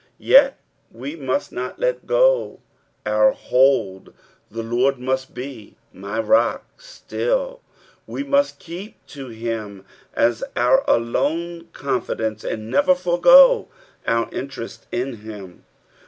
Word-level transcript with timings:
Yet 0.17 0.57
wc 0.91 1.19
must 1.19 1.51
not 1.51 1.77
let 1.77 2.07
go 2.07 2.59
our 3.05 3.33
hold, 3.33 4.11
the 4.49 4.63
Lord 4.63 4.97
must 4.97 5.35
be" 5.35 5.77
my" 5.93 6.19
rock 6.19 6.65
still; 6.81 7.61
we 8.07 8.23
must 8.23 8.57
keep 8.57 8.95
to 9.09 9.27
him 9.27 9.85
as 10.15 10.43
OUT 10.55 10.87
aione 10.87 11.71
confidence, 11.71 12.43
and 12.43 12.71
never 12.71 12.95
forego 12.95 13.67
our 14.07 14.27
interest 14.31 14.87
in 14.91 15.17
him. 15.17 15.65